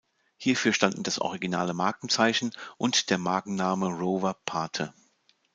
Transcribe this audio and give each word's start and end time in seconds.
Hierfür 0.37 0.73
standen 0.73 1.03
das 1.03 1.19
originale 1.19 1.75
Markenzeichen 1.75 2.53
und 2.77 3.11
der 3.11 3.19
Markenname 3.19 3.85
"Rover" 3.85 4.35
Pate. 4.47 4.95